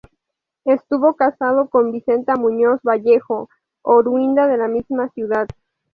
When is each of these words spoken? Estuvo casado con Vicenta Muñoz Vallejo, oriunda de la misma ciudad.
Estuvo 0.65 1.15
casado 1.15 1.69
con 1.69 1.91
Vicenta 1.91 2.35
Muñoz 2.35 2.79
Vallejo, 2.81 3.49
oriunda 3.83 4.47
de 4.47 4.57
la 4.57 4.67
misma 4.67 5.09
ciudad. 5.09 5.47